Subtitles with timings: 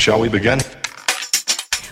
[0.00, 0.58] Shall we begin?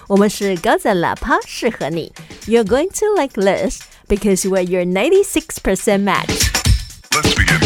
[0.06, 2.10] 我们是高赞喇叭，适合你。
[2.46, 6.50] You're going to like this because we're your 96% match.
[7.10, 7.60] Let's begin.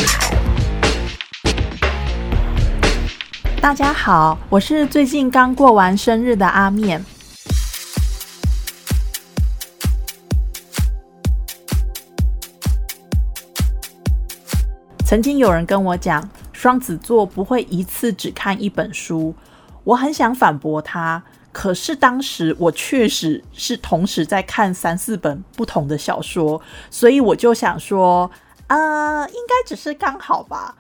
[3.60, 7.04] 大家好，我是最近刚过完生日的阿面。
[15.06, 19.32] 曾经有人跟我讲，双子座不会一次只看一本书。
[19.84, 21.22] 我很想反驳他，
[21.52, 26.60] 可是当时我确实是同时在看三四本不同的小说，
[26.90, 28.30] 所以我就想说，
[28.68, 30.76] 呃，应该只是刚好吧。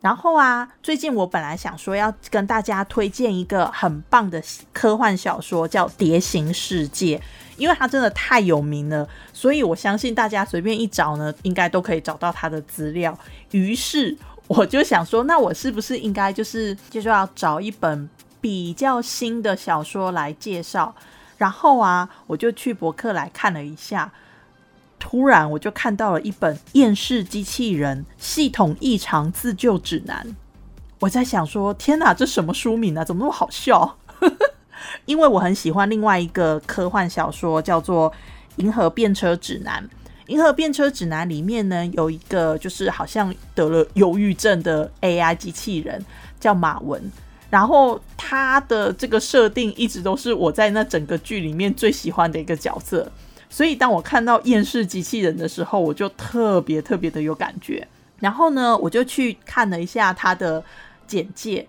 [0.00, 4.40] 然后啊，最近我本来想说要跟大家推荐一个很棒的
[4.72, 7.18] 科幻小说，叫《蝶形世界》，
[7.56, 13.18] 因为它真的太有名了，所以我相信大家随便一找呢，应该都可以找到它的资料。
[13.50, 18.08] 于是我就想说，那我是不是应该就是就是要找一本
[18.46, 20.94] 比较新的小说来介绍？
[21.36, 24.12] 然后啊，我就去博客来看了一下。
[25.00, 30.24] 突然，我就看到了一本《厌世机器人系统异常自救指南》。
[31.00, 33.04] 我在想说，天哪，这什么书名啊？
[33.04, 33.96] 怎么那么好笑？
[35.06, 38.08] 因为我很喜欢另外一个科幻小说，叫做
[38.62, 39.82] 《银河变车指南》。
[40.32, 46.00] 《银河变车指南》里面呢，有一个就是好像得了忧郁症的 AI 机器人，
[46.38, 47.10] 叫马文。
[47.56, 53.10] 然后他的这个设定一直都是我在那整个剧里面最喜欢的一个角色。
[53.48, 57.88] 所以，当我看到厌世机器人的时候，我就特别特别的有感觉。
[58.20, 60.62] 然后呢，我就去看了一下他的
[61.06, 61.66] 简介。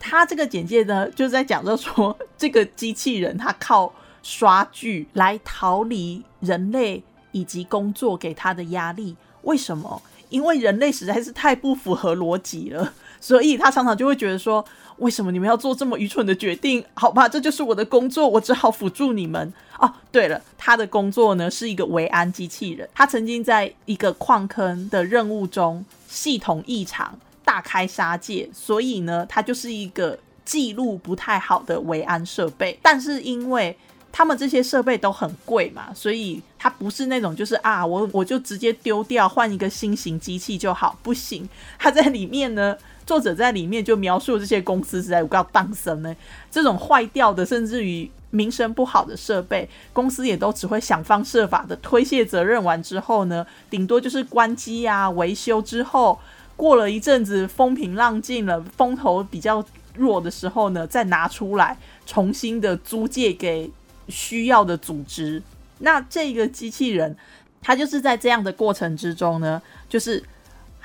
[0.00, 9.14] 他这个简介呢，就在讲着说，这个机器人它靠刷剧来逃离人类以及工作给他的压力。
[9.42, 10.00] 为什么？
[10.30, 14.64] 因为人类实在是太不符合逻辑了，所以他常常就会觉得说。
[14.98, 16.84] 为什么你们要做这么愚蠢的决定？
[16.94, 19.52] 好吧，这就是我的工作，我只好辅助你们。
[19.78, 22.88] 哦，对了，他的工作呢是一个维安机器人。
[22.92, 32.76] 他曾经在一个矿坑的任务中，系统异常，大开杀戒，所以呢，他就是一个记录不太好的维安设备。
[32.82, 33.78] 但是因为
[34.10, 40.98] 他们这些设备都很贵嘛，所以他不是那种就是啊，我我就直接丢掉，换一个新型机器就好。
[41.04, 42.76] 不行，他在里面呢。
[43.08, 46.14] 作者在里面就描述这些公司实在不要当生呢，
[46.50, 52.62] 这种坏掉的甚至于名声不好的设备，公司也都只会想方设法的推卸责任。
[52.62, 56.18] 完之后呢，顶多就是关机啊、维修之后，
[56.54, 59.64] 过了一阵子风平浪静了，风头比较
[59.94, 63.70] 弱的时候呢，再拿出来重新的租借给
[64.08, 65.42] 需要的组织。
[65.78, 67.16] 那这个机器人，
[67.62, 70.22] 它就是在这样的过程之中呢，就是。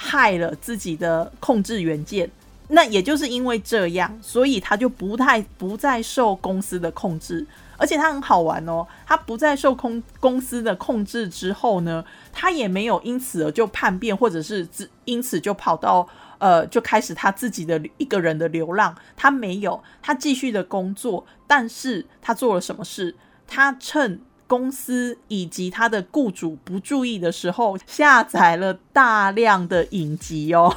[0.03, 2.29] 害了自己的控制元件，
[2.67, 7.47] 那也就是因为这样，所以他就不太不再受公司的控制，
[7.77, 8.85] 而且他很好玩哦。
[9.05, 12.03] 他不再受控公司的控制之后呢，
[12.33, 16.05] 他也没有因此而就叛变，或者是自因此就跑到
[16.37, 18.93] 呃就开始他自己的一个人的流浪。
[19.15, 23.15] 他没有，他继续的工作，但是他做了什么事？
[23.47, 24.19] 他趁。
[24.53, 30.71] 公司以及他的雇主不注意的时候，下载了大量的影集哦，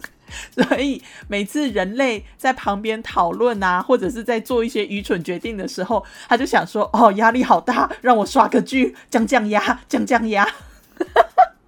[0.56, 10.48] 所以每次人类在旁边讨论啊，或者是在做一些愚蠢决定的时候，他就想说：“哦，压力好大，让我刷个剧降降压，降降压。”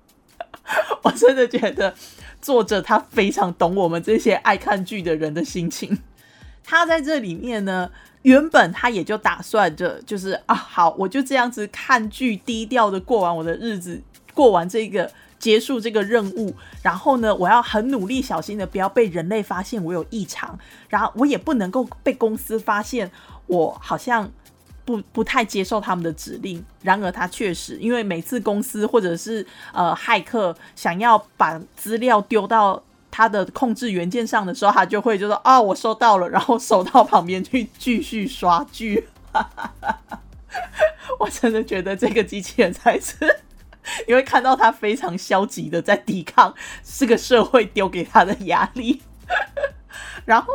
[1.04, 1.94] 我真的觉得
[2.40, 5.98] 作者他非常懂我们这些爱看剧的人的心情。
[6.64, 7.90] 他在这里面呢。
[8.22, 14.00] 原本他也就打算着，就是啊，好，我就这样子看剧，低调的过完我的日子，
[14.32, 20.56] 过完这个结束这个任务，然后呢，我要很努力小心的，不要被人类发现我有异常，
[20.88, 23.10] 然后我也不能够被公司发现
[23.46, 24.30] 我好像
[24.84, 26.64] 不不太接受他们的指令。
[26.82, 32.82] 然而他确实，因为每次公司或者是呃骇客想要把资料丢到。
[33.12, 39.06] 他的控制元件上的时候，他就会就说：“哦，我收到了。”然后收到旁边去继续刷剧。
[41.20, 43.14] 我真的觉得这个机器人才是，
[44.08, 49.02] 因为看到他非常消极的在抵抗这个社会丢给他的压力。
[50.24, 50.52] 然后，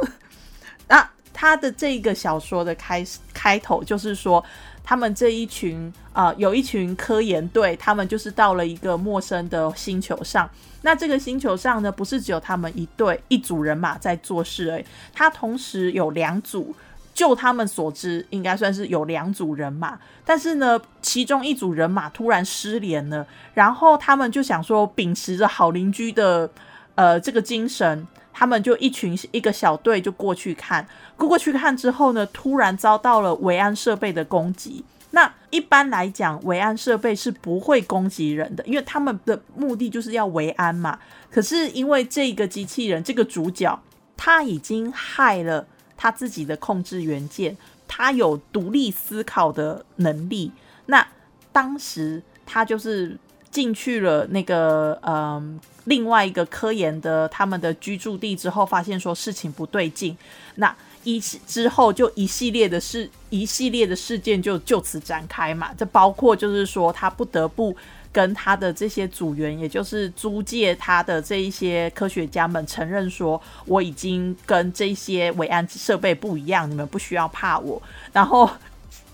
[0.88, 4.44] 那他的这个小说的开开头就是说。
[4.88, 10.50] 他们这一群啊，有一群科研队，他们就是到了一个陌生的星球上。
[10.84, 16.74] 那这个星球上呢，不是只有他们一队一组人马在做事，诶，他同时有两组，
[17.13, 20.00] 就他们所知，应该算是有两组人马。
[20.24, 26.50] 但是呢，其中一组人马突然失联了，然后他们就想说，秉持着好邻居的
[26.95, 28.07] 呃这个精神。
[28.39, 34.86] 他们就一群一个小队就过去看，过过去看之后呢，突然遭到了维安设备的攻击。
[35.10, 41.00] 那一般来讲，维安设备是不会攻击人的，因为他们的目的就是要维安嘛。
[41.31, 43.80] 可是因为这个机器人，这个主角
[44.16, 45.66] 他已经害了
[45.98, 47.57] 他自己的控制元件，
[47.88, 50.51] 他有独立思考的能力。
[50.86, 51.04] 那
[51.51, 53.18] 当时他就是
[53.57, 55.59] 进去了那个嗯。
[55.88, 60.18] 另外一个科研的他们的居住地之后，发现说事情不对劲，
[60.56, 60.75] 那
[61.06, 65.69] 一之后就一系列的事，一系列的事件就就此展开嘛。
[65.77, 67.74] 这包括就是说他不得不
[68.12, 77.81] 跟他的这些组员，也就是租借他的这一些科学家们承认说，我已经跟这些维安设备不一样，你们不需要怕我。
[78.12, 78.50] 然后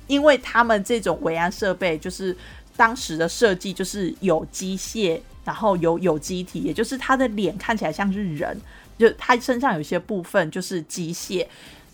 [0.08, 2.36] 因为他们这种维安设备，就是
[2.76, 5.20] 当时的设计就是有机械。
[5.46, 8.58] 然后有有机体，也就是他的脸看起来像是人，
[8.98, 11.46] 就他身上有些部分就是机械。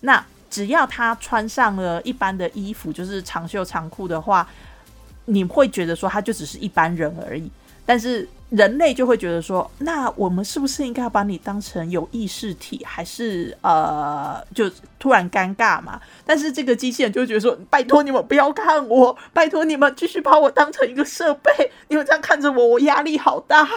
[0.02, 4.48] 那只要他穿上了一般的衣服，就是长袖长裤的话，
[5.26, 7.50] 你会觉得说他就只是一般人而已。
[7.88, 16.02] 但是人类就会觉得说，那我们是不是应该把你当成有意识体，还是呃，就突然尴尬嘛？
[16.26, 23.68] 但是这个机器人就觉得说，拜托你们不要看我，拜托你们继续把我当成一个设备，你们这样看着我，我压力好大，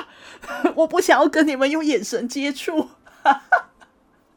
[0.75, 2.89] 我不想要跟你们用眼神接触。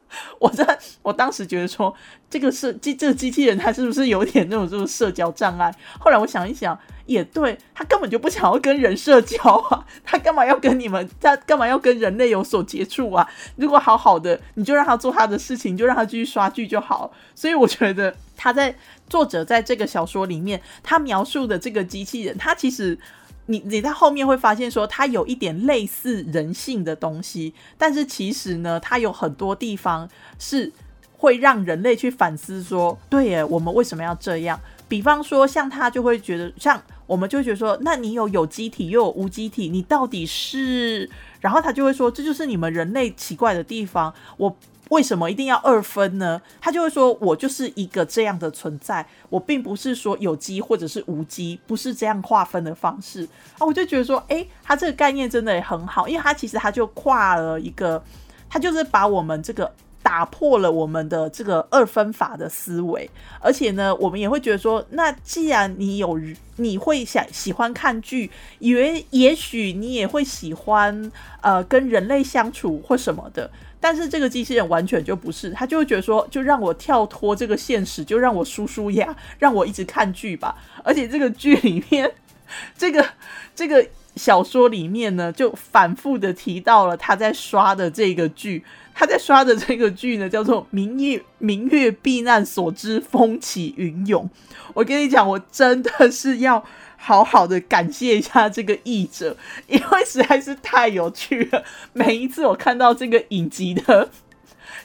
[0.38, 1.94] 我在我当时觉得说，
[2.30, 5.74] 这个是机这个机器人，它是不是有点那种这种社交障碍？
[5.98, 6.78] 后来我想一想。
[7.06, 11.08] 也对他根本就不想要跟人社交啊，他干嘛要跟你们？
[11.20, 13.24] 他干嘛要跟人类有所接触啊？
[13.54, 17.12] 如果好好的，你就让他做他的事情，就让他继续刷剧就好。
[17.32, 18.74] 所以我觉得他在
[19.08, 22.98] 作者在这个小说里面，他描述的这个机器人，他其实
[23.46, 30.08] 你你在后面会发现说，它有一点类似人性的东西，但是其实呢，它有很多地方
[30.38, 30.72] 是
[31.16, 34.60] 会让人类去反思说，对耶，我们为什么要这样？
[34.88, 36.82] 比方说，像他就会觉得像。
[37.06, 41.08] 我们就会觉得说，那你有有机体又有无机体，你到底是？
[41.40, 44.12] 然后他就会说，这就是你们人类奇怪的地方。
[44.36, 44.56] 我
[44.90, 46.40] 为什么一定要二分呢？
[46.60, 53.28] 他就会说，我就是一个这样的存在，我并不是说有机或者是无机，不是这样划分的方式
[53.58, 53.66] 啊。
[53.66, 58.02] 我就觉得说，诶，他这个概念真的也很好，因为他其实他就跨了一个，
[58.48, 59.72] 他就是把我们这个。
[60.02, 63.10] 打破了我们的这个二分法的思维，
[63.40, 66.16] 而且呢，我们也会觉得说，那既然你有
[66.58, 68.30] 你会想喜欢看剧，
[68.60, 71.10] 以为也许你也会喜欢
[71.40, 73.50] 呃跟人类相处或什么的，
[73.80, 80.56] 但是这个机器人完全就不是，他就会觉得说，就让我跳脱这个现实，就让我舒舒压，让我一直看剧吧。
[80.82, 82.10] 而且这个剧里面，
[82.76, 83.06] 这个
[83.54, 83.86] 这个
[84.16, 88.64] 小说里面呢，就反复的提到了他在刷的这个剧。
[88.98, 94.24] 他在刷的这个剧呢，叫做《明月明月避难所之风起云涌》。
[94.72, 96.64] 我跟你讲，我真的是要
[96.96, 99.36] 好好的感谢一下这个译者，
[99.68, 101.64] 因为实在是太有趣了。
[101.92, 104.10] 每一次我看到这个影集的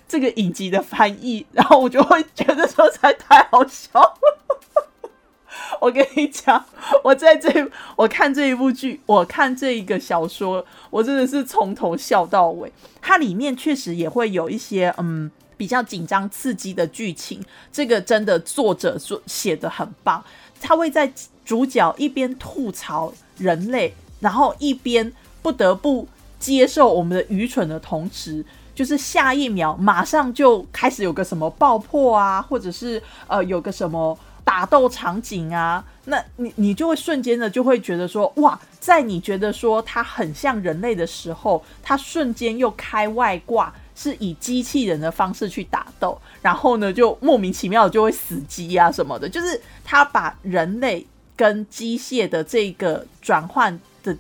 [0.08, 3.90] 这个影集的翻译，然后我就会觉得说，才太好笑。
[5.80, 6.64] 我跟你讲，
[7.04, 7.50] 我在这
[7.96, 12.72] 我看这一部剧，我看这一个小说，我真的是从头笑到尾。
[13.02, 20.24] 它里面确实也会有一些嗯比较紧张刺激的剧情，这个真的作者说写的很棒。
[20.60, 21.12] 他会在
[21.52, 26.08] 主角一边吐槽人类，然后一边不得不
[26.40, 28.42] 接受我们的愚蠢的同时，
[28.74, 34.18] 就是下一秒马上就开始有个什么爆破啊，或者是呃有个什么。
[34.44, 51.06] 打斗场景啊，那你你就会瞬间的就会觉得说，哇，在你觉得说它很像人类的时候，它瞬间又开外挂，是以机器人的方式去打斗，然后呢，就莫名其妙就会死机啊什么的，就是他把人类
[51.42, 54.16] 跟机械的这个转换的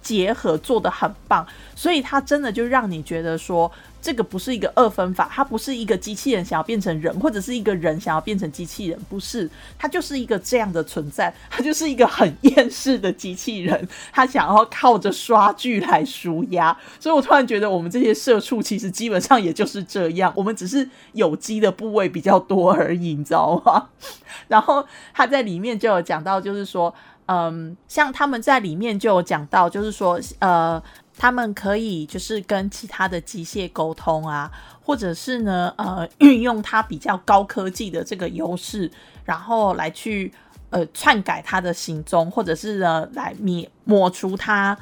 [0.00, 3.70] 结合做的很棒，所以它真的就让你觉得说。
[4.02, 16.76] 这个不是一个二分法，它不是一个机器人想要变成人，或者是一个人想要变成机器人，不是，它就是一个这样的存在，它就是一个很厌世的机器人，它想要靠着刷剧来舒压。
[16.98, 23.86] 所以我突然觉得，我们这些社畜其实基本上也就是这样，我们只是有机的部位比较多而已，你知道吗？
[24.48, 26.92] 然后他在里面就有讲到，就是说，
[27.26, 30.82] 嗯，像他们在里面就有讲到，就是说，呃。
[31.16, 34.50] 他们可以就是跟其他的机械沟通啊，
[34.82, 38.90] 或者是呢，呃，运用它比较高科技的这个优势，
[39.24, 40.32] 然后来去
[40.70, 44.76] 呃篡改它的行踪，或者是呢来灭抹除它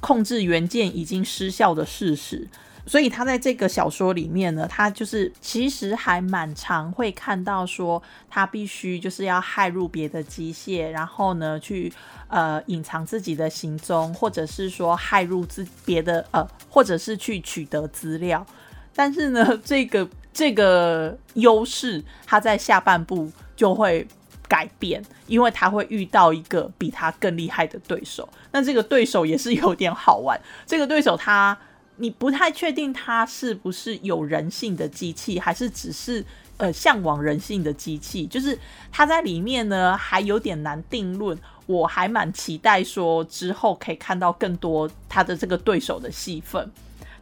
[0.00, 2.48] 控制元件已经失效的事实。
[2.86, 11.90] 所以他在这个小说里面呢，他就是其实还蛮常会看到说，他必须就是要害入别的机械，然后呢去
[12.28, 18.46] 呃隐藏自己的行踪，或者是说害入自别的呃，或者是去取得资料。
[18.94, 24.06] 但是呢，这个 这个优势，他在下半部就会
[24.46, 28.28] 改变，因为他会遇到一个比他更厉害的对手。
[28.52, 31.56] 那这个对手也是有点好玩，这个对手他。
[31.96, 36.24] 你不太确定它是不是有人性的机器，还是只是
[36.56, 38.26] 呃向往人性的机器？
[38.26, 38.58] 就是
[38.90, 41.38] 它在里面呢，还有点难定论。
[41.66, 46.70] 我还蛮期待说之后可以看到更多他的这个对手的戏份，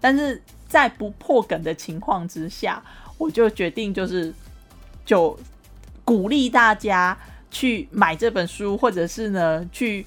[0.00, 2.82] 但是在不破梗的情况之下，
[3.18, 4.34] 我就决定就是
[5.06, 5.38] 就
[6.04, 7.16] 鼓励大家
[7.52, 10.04] 去买这本书，或者是呢去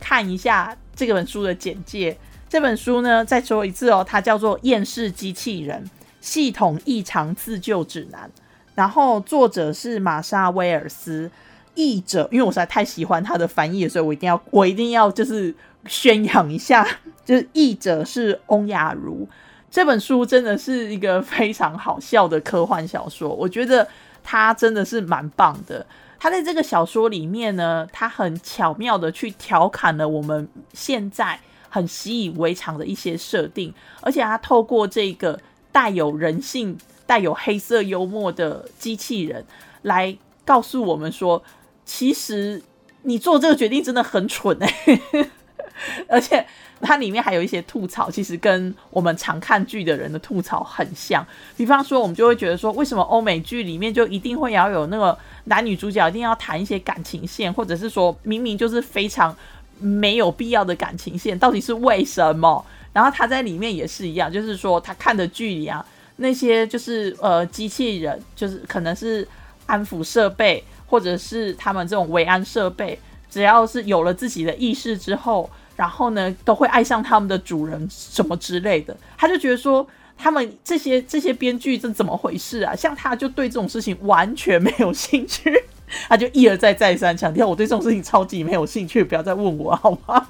[0.00, 2.18] 看一下这本书的简介。
[2.48, 8.30] 这本书呢，再说一次哦，它叫做《厌世机器人系统异常自救指南》，
[8.76, 11.28] 然后作者是玛莎威尔斯，
[11.74, 15.52] 译者，因为我实在太喜欢他的翻译，所以我一定要，我一定要就是
[15.86, 16.86] 宣扬一下，
[17.26, 19.28] 就是译者是翁雅茹。
[19.68, 23.86] 这本书真的是一个非常好笑的科幻小说，我觉得
[24.22, 25.84] 它真的是蛮棒的。
[26.18, 31.38] 他在这个小说里面呢，他很巧妙的去调侃了我们现在。
[31.76, 35.38] 很习以为常的一些设定，而且他透过这个
[35.70, 39.44] 带有人性、带有黑色幽默的机器人，
[39.82, 41.42] 来告诉我们说，
[41.84, 42.62] 其实
[43.02, 45.00] 你做这个决定真的很蠢哎。
[46.08, 46.46] 而且
[46.80, 51.22] 它里面还有一些吐槽，其实跟我们常看剧的人的吐槽很像。
[51.58, 59.36] 比方说，我们就会觉得说，为什么欧美剧里面就一定会要有那个男女主角一定要谈一些感情线，或者是说明明就是非常。
[59.78, 62.64] 没有必要的感情线到底是为什么？
[62.92, 65.84] 然后他在里面也是一样，就是说他看的剧里啊，
[66.16, 69.26] 那些就是呃机器人，就是可能是
[69.66, 72.98] 安抚设备，或者是他们这种维安设备，
[73.30, 78.96] 只要是有了自己的意识之后，然后呢都会爱上他们的主人什么之类的。
[79.18, 82.74] 他就觉得说，他们这些这些编剧这怎么回事啊？
[82.74, 85.64] 像他就对这种事情完全没有兴趣。
[86.08, 90.28] 他就一而再再三强调，我对这种事情超级没有兴趣，不要再问我好吗？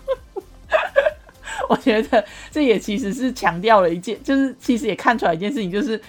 [1.69, 6.01] 我觉得这也其实是强调了一件，就是其实也看出来一件事情，就是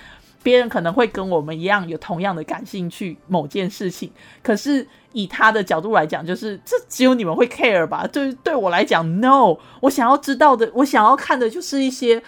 [0.43, 4.11] 别人可能会跟我们一样有同样的感兴趣某件事情，
[4.43, 8.05] 可是以他的角度来讲，就是这只有你们会 care 吧？
[8.07, 12.21] 对，对我来讲，no，我想要知道的，我想要看的就是一些。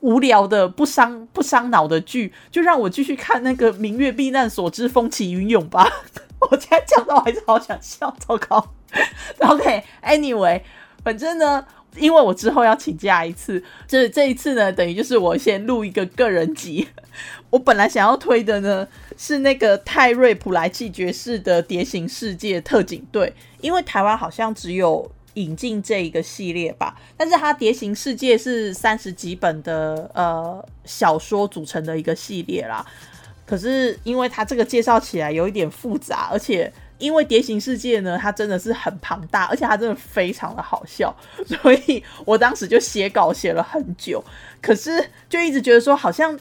[0.00, 5.90] 无聊的不伤不伤脑的剧，就让我继续看那个《明月避难所之风起云涌》吧。
[6.38, 8.72] 我现在讲到还是好想笑，糟糕。
[9.38, 10.62] OK，Anyway，
[11.04, 11.66] 反正呢，
[11.96, 16.88] 因为我之后要请假一次，这这一次呢，等于就是我先录一个个人集。
[17.50, 23.28] 我本来想要推的呢是那个泰瑞普莱奇爵士的《蝶形世界特警队》，
[23.60, 25.10] 因为台湾好像只有。
[25.36, 32.82] 引进这一个系列吧，但是它《蝶形世界》是三十几本的呃小说组成的一个系列啦。
[33.46, 41.14] 可是因为它这个介绍起来有一点复杂，而且因为《蝶形世界》呢，它真的是很庞大，而且它真的非常的好笑，
[41.46, 44.22] 所以我当时就写稿写了很久，
[44.60, 46.38] 可是就一直觉得说好像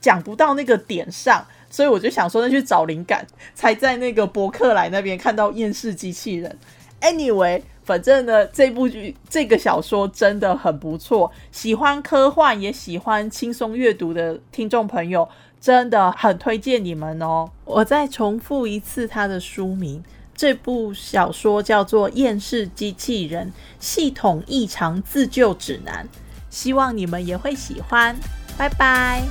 [0.00, 6.58] 讲不到那个点上，所以我就想说那去找灵感，才在那个博客来那边看到《厌世机器人》。
[7.06, 7.62] Anyway。
[7.84, 15.28] 反正呢，这部剧这个小说真的很不错，喜欢科幻也喜欢轻松阅读的听众朋友，
[15.64, 17.48] 真的很推荐你们哦。
[17.64, 20.04] 我再重复一次它的书名，
[20.36, 26.06] 这部小说叫做《厌世机器人系统异常自救指南》，
[26.50, 28.14] 希望你们也会喜欢。
[28.58, 29.22] 拜拜。